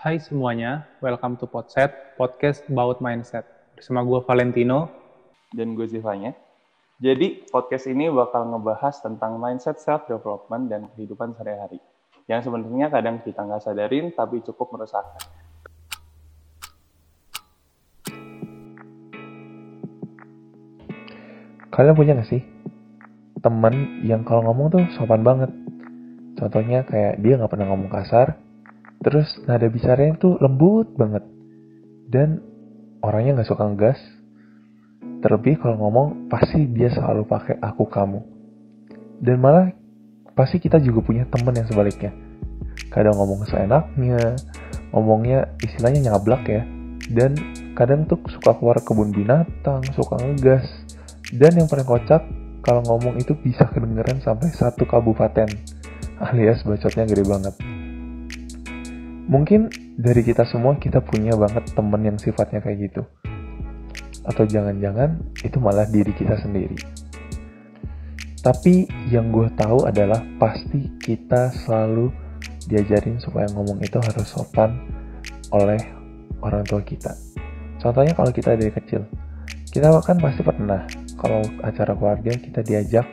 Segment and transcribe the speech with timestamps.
[0.00, 3.44] Hai semuanya, welcome to Podset, podcast about mindset.
[3.76, 4.88] Bersama gue Valentino.
[5.52, 6.32] dan gue Zivanya.
[6.96, 11.84] Jadi, podcast ini bakal ngebahas tentang mindset self-development dan kehidupan sehari-hari.
[12.32, 15.20] Yang sebenarnya kadang kita nggak sadarin, tapi cukup meresahkan.
[21.76, 22.40] Kalian punya gak sih
[23.44, 25.52] temen yang kalau ngomong tuh sopan banget?
[26.40, 28.48] Contohnya kayak dia nggak pernah ngomong kasar,
[29.00, 31.24] terus nada bicaranya tuh lembut banget,
[32.08, 32.44] dan
[33.00, 34.00] orangnya nggak suka ngegas.
[35.20, 38.20] Terlebih kalau ngomong pasti dia selalu pakai aku kamu.
[39.20, 39.68] Dan malah
[40.32, 42.12] pasti kita juga punya temen yang sebaliknya.
[42.88, 44.40] Kadang ngomong seenaknya,
[44.96, 46.64] ngomongnya istilahnya nyablak ya.
[47.12, 47.36] Dan
[47.76, 50.64] kadang tuh suka keluar kebun binatang, suka ngegas.
[51.36, 52.24] Dan yang paling kocak,
[52.64, 55.52] kalau ngomong itu bisa kedengeran sampai satu kabupaten.
[56.16, 57.54] Alias bacotnya gede banget.
[59.30, 63.06] Mungkin dari kita semua kita punya banget temen yang sifatnya kayak gitu.
[64.26, 66.74] Atau jangan-jangan itu malah diri kita sendiri.
[68.42, 72.10] Tapi yang gue tahu adalah pasti kita selalu
[72.66, 74.82] diajarin supaya ngomong itu harus sopan
[75.54, 75.78] oleh
[76.42, 77.14] orang tua kita.
[77.78, 79.06] Contohnya kalau kita dari kecil,
[79.70, 83.06] kita kan pasti pernah kalau acara keluarga kita diajak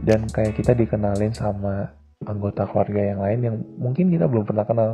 [0.00, 1.92] dan kayak kita dikenalin sama
[2.24, 4.90] anggota keluarga yang lain yang mungkin kita belum pernah kenal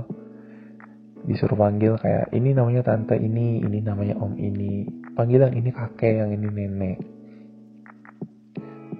[1.24, 4.84] disuruh panggil kayak ini namanya tante ini, ini namanya om ini,
[5.16, 6.98] panggil yang ini kakek, yang ini nenek.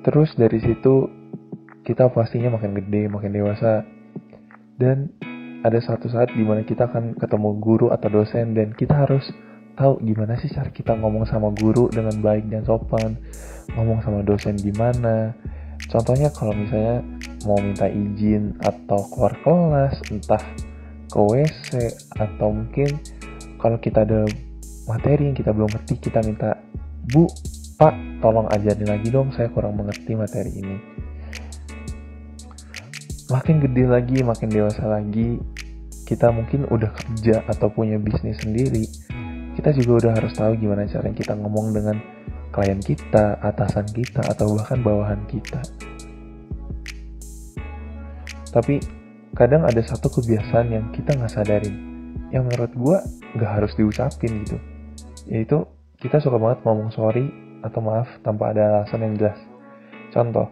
[0.04, 1.08] Terus dari situ
[1.84, 3.84] kita pastinya makin gede, makin dewasa,
[4.80, 5.12] dan
[5.64, 9.24] ada satu saat di mana kita akan ketemu guru atau dosen dan kita harus
[9.74, 13.16] tahu gimana sih cara kita ngomong sama guru dengan baik dan sopan,
[13.76, 15.32] ngomong sama dosen gimana.
[15.88, 17.04] Contohnya kalau misalnya
[17.44, 20.40] mau minta izin atau keluar kelas, entah
[21.10, 21.68] ke WC
[22.18, 23.00] atau mungkin
[23.60, 24.28] kalau kita ada
[24.84, 26.60] materi yang kita belum ngerti kita minta
[27.04, 27.28] Bu,
[27.76, 30.76] Pak, tolong ajarin lagi dong saya kurang mengerti materi ini.
[33.28, 35.40] Makin gede lagi, makin dewasa lagi,
[36.04, 38.84] kita mungkin udah kerja atau punya bisnis sendiri,
[39.56, 41.96] kita juga udah harus tahu gimana cara kita ngomong dengan
[42.52, 45.60] klien kita, atasan kita, atau bahkan bawahan kita.
[48.54, 48.78] Tapi
[49.34, 51.74] kadang ada satu kebiasaan yang kita nggak sadarin
[52.30, 52.96] yang menurut gue
[53.34, 54.58] nggak harus diucapin gitu.
[55.26, 55.66] Yaitu
[55.98, 57.26] kita suka banget ngomong sorry
[57.66, 59.38] atau maaf tanpa ada alasan yang jelas.
[60.14, 60.46] Contoh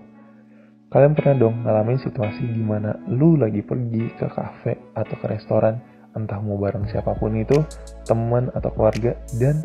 [0.91, 5.79] kalian pernah dong ngalamin situasi di mana lu lagi pergi ke kafe atau ke restoran
[6.13, 7.57] entah mau bareng siapa pun itu
[8.05, 9.65] teman atau keluarga dan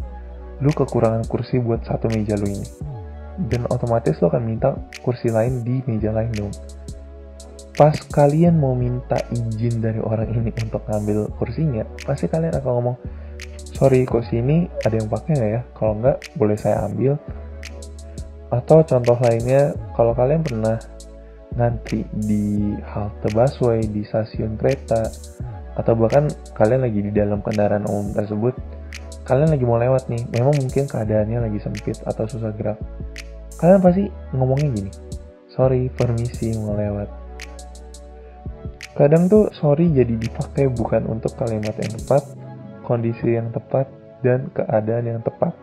[0.64, 2.68] lu kekurangan kursi buat satu meja lu ini.
[3.50, 6.54] Dan otomatis lu akan minta kursi lain di meja lain dong
[7.78, 12.98] pas kalian mau minta izin dari orang ini untuk ngambil kursinya, pasti kalian akan ngomong,
[13.70, 15.62] sorry kursi ini ada yang pakai nggak ya?
[15.78, 17.22] Kalau nggak, boleh saya ambil.
[18.50, 20.82] Atau contoh lainnya, kalau kalian pernah
[21.54, 25.06] ngantri di halte busway, di stasiun kereta,
[25.78, 28.58] atau bahkan kalian lagi di dalam kendaraan umum tersebut,
[29.22, 32.82] kalian lagi mau lewat nih, memang mungkin keadaannya lagi sempit atau susah gerak.
[33.62, 34.92] Kalian pasti ngomongnya gini,
[35.54, 37.27] sorry, permisi mau lewat
[38.98, 42.26] Kadang tuh sorry jadi dipakai bukan untuk kalimat yang tepat,
[42.82, 43.86] kondisi yang tepat,
[44.26, 45.54] dan keadaan yang tepat.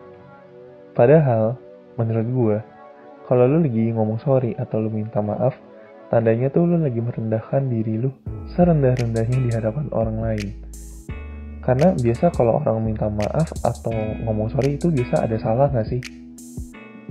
[0.95, 1.59] Padahal,
[1.99, 2.57] menurut gue,
[3.27, 5.51] kalau lu lagi ngomong sorry atau lu minta maaf,
[6.07, 8.15] tandanya tuh lu lagi merendahkan diri lu
[8.55, 10.49] serendah-rendahnya di hadapan orang lain.
[11.59, 13.91] Karena biasa kalau orang minta maaf atau
[14.23, 15.99] ngomong sorry itu biasa ada salah gak sih?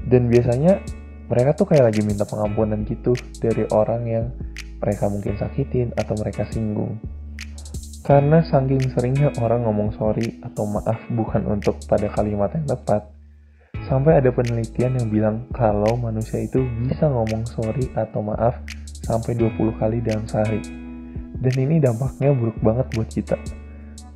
[0.09, 0.81] Dan biasanya
[1.29, 3.13] mereka tuh kayak lagi minta pengampunan gitu
[3.45, 4.27] dari orang yang
[4.85, 7.01] mereka mungkin sakitin atau mereka singgung.
[8.05, 13.09] Karena saking seringnya orang ngomong sorry atau maaf bukan untuk pada kalimat yang tepat,
[13.89, 18.61] sampai ada penelitian yang bilang kalau manusia itu bisa ngomong sorry atau maaf
[19.09, 20.61] sampai 20 kali dalam sehari.
[21.41, 23.41] Dan ini dampaknya buruk banget buat kita.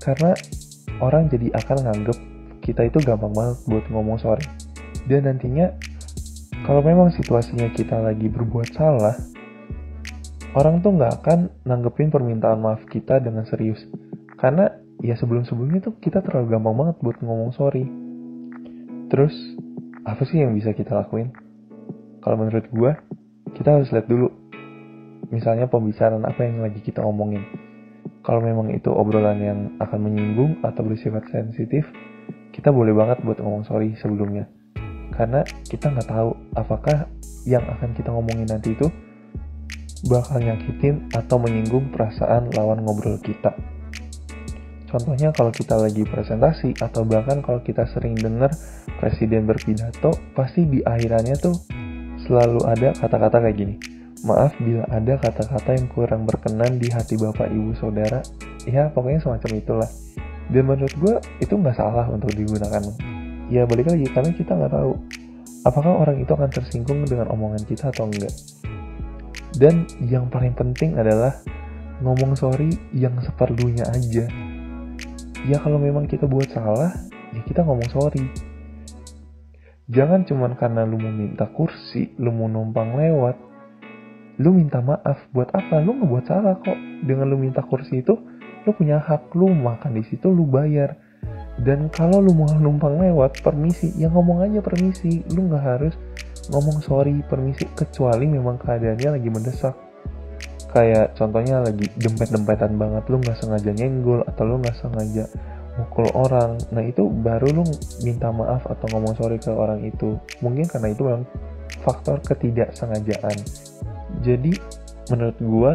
[0.05, 0.37] Karena
[1.01, 2.19] orang jadi akan nganggep
[2.61, 4.45] kita itu gampang banget buat ngomong sorry.
[5.09, 5.73] Dan nantinya
[6.69, 9.17] kalau memang situasinya kita lagi berbuat salah,
[10.57, 13.83] orang tuh nggak akan nanggepin permintaan maaf kita dengan serius.
[14.39, 14.71] Karena
[15.03, 17.85] ya sebelum-sebelumnya tuh kita terlalu gampang banget buat ngomong sorry.
[19.09, 19.35] Terus,
[20.05, 21.33] apa sih yang bisa kita lakuin?
[22.21, 22.93] Kalau menurut gue,
[23.57, 24.29] kita harus lihat dulu.
[25.29, 27.45] Misalnya pembicaraan apa yang lagi kita omongin.
[28.25, 31.89] Kalau memang itu obrolan yang akan menyinggung atau bersifat sensitif,
[32.53, 34.49] kita boleh banget buat ngomong sorry sebelumnya.
[35.13, 37.09] Karena kita nggak tahu apakah
[37.49, 38.93] yang akan kita ngomongin nanti itu
[40.07, 43.51] bakal nyakitin atau menyinggung perasaan lawan ngobrol kita.
[44.89, 48.49] Contohnya kalau kita lagi presentasi atau bahkan kalau kita sering dengar
[48.97, 51.53] presiden berpidato, pasti di akhirannya tuh
[52.25, 53.75] selalu ada kata-kata kayak gini.
[54.25, 58.25] Maaf bila ada kata-kata yang kurang berkenan di hati bapak ibu saudara.
[58.65, 59.91] Ya pokoknya semacam itulah.
[60.49, 61.15] Dan menurut gue
[61.45, 62.83] itu nggak salah untuk digunakan.
[63.53, 64.93] Ya balik lagi karena kita nggak tahu
[65.69, 68.33] apakah orang itu akan tersinggung dengan omongan kita atau enggak.
[69.59, 71.35] Dan yang paling penting adalah
[71.99, 74.31] ngomong sorry yang seperlunya aja.
[75.51, 76.95] Ya kalau memang kita buat salah
[77.35, 78.23] ya kita ngomong sorry.
[79.91, 83.49] Jangan cuman karena lu mau minta kursi lu mau numpang lewat
[84.39, 85.83] lu minta maaf buat apa?
[85.83, 86.79] Lu nggak buat salah kok.
[87.03, 88.15] Dengan lu minta kursi itu
[88.63, 90.95] lu punya hak lu makan di situ lu bayar.
[91.59, 93.91] Dan kalau lu mau numpang lewat permisi.
[93.99, 95.27] Ya ngomong aja permisi.
[95.35, 95.95] Lu nggak harus
[96.49, 99.75] ngomong sorry permisi kecuali memang keadaannya lagi mendesak.
[100.69, 105.25] Kayak contohnya lagi dempet-dempetan banget lu nggak sengaja nyenggol atau lu nggak sengaja
[105.81, 106.61] mukul orang.
[106.73, 107.65] Nah itu baru lu
[108.05, 110.17] minta maaf atau ngomong sorry ke orang itu.
[110.45, 111.25] Mungkin karena itu memang
[111.85, 113.39] faktor ketidaksengajaan.
[114.21, 114.53] Jadi
[115.09, 115.73] menurut gua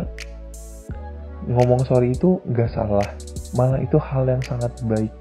[1.50, 3.08] ngomong sorry itu nggak salah.
[3.58, 5.14] Malah itu hal yang sangat baik.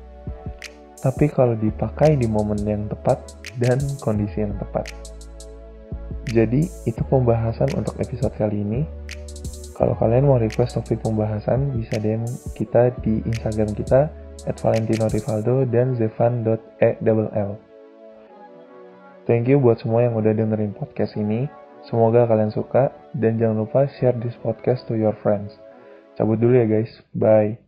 [1.02, 3.18] Tapi kalau dipakai di momen yang tepat
[3.58, 5.11] dan kondisi yang tepat
[6.30, 8.86] jadi itu pembahasan untuk episode kali ini
[9.82, 12.22] kalau kalian mau request topik pembahasan, bisa DM
[12.52, 14.12] kita di Instagram kita
[14.46, 17.52] at Valentino Rivaldo dan zevan.ell.
[19.26, 21.50] Thank you buat semua yang udah dengerin podcast ini.
[21.86, 25.56] Semoga kalian suka dan jangan lupa share this podcast to your friends.
[26.14, 26.90] Cabut dulu ya guys.
[27.14, 27.61] Bye.